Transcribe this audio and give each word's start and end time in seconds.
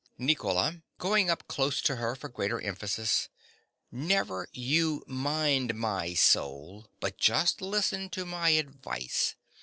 NICOLA. 0.17 0.81
(going 0.97 1.29
up 1.29 1.47
close 1.47 1.79
to 1.83 1.97
her 1.97 2.15
for 2.15 2.27
greater 2.27 2.59
emphasis). 2.59 3.29
Never 3.91 4.47
you 4.51 5.03
mind 5.05 5.75
my 5.75 6.15
soul; 6.15 6.87
but 6.99 7.19
just 7.19 7.61
listen 7.61 8.09
to 8.09 8.25
my 8.25 8.49
advice. 8.49 9.35